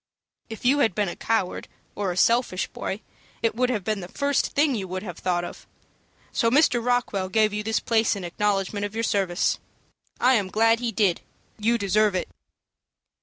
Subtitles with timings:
[0.49, 3.01] "If you had been a coward or a selfish boy,
[3.43, 5.67] it would have been the first thing you would have thought of.
[6.31, 6.83] So Mr.
[6.83, 9.59] Rockwell gave you this place in acknowledgment of your service.
[10.19, 11.21] I am glad he did.
[11.59, 12.27] You deserve it."